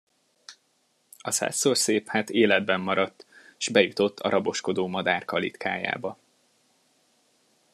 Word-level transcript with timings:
A 1.19 1.31
százszorszép 1.31 2.07
hát 2.07 2.29
életben 2.29 2.79
maradt, 2.79 3.25
s 3.57 3.67
bejutott 3.69 4.19
a 4.19 4.29
raboskodó 4.29 4.87
madár 4.87 5.25
kalitkájába. 5.25 6.17